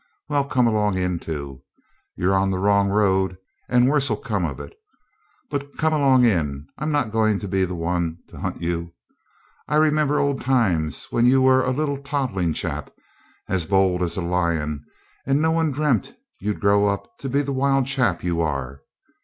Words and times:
Well, 0.29 0.45
come 0.45 0.65
along 0.65 0.97
in 0.97 1.19
too. 1.19 1.61
You're 2.15 2.33
on 2.33 2.49
the 2.49 2.57
wrong 2.57 2.89
road, 2.89 3.37
and 3.69 3.87
worse 3.87 4.09
'll 4.09 4.15
come 4.15 4.45
of 4.45 4.59
it. 4.59 4.73
But 5.51 5.77
come 5.77 5.93
along 5.93 6.25
in, 6.25 6.65
I'm 6.79 6.91
not 6.91 7.11
going 7.11 7.37
to 7.37 7.47
be 7.47 7.65
the 7.65 7.75
one 7.75 8.17
to 8.29 8.39
hunt 8.39 8.63
you. 8.63 8.93
I 9.67 9.75
remember 9.75 10.17
old 10.19 10.41
times 10.41 11.05
when 11.11 11.27
you 11.27 11.43
were 11.43 11.61
a 11.61 11.69
little 11.69 11.99
toddling 11.99 12.53
chap, 12.53 12.91
as 13.47 13.67
bold 13.67 14.01
as 14.01 14.17
a 14.17 14.21
lion, 14.23 14.83
and 15.27 15.39
no 15.39 15.51
one 15.51 15.69
dreamt 15.71 16.15
you'd 16.39 16.61
grow 16.61 16.87
up 16.87 17.19
to 17.19 17.29
be 17.29 17.43
the 17.43 17.53
wild 17.53 17.85
chap 17.85 18.23
you 18.23 18.41
are. 18.41 18.81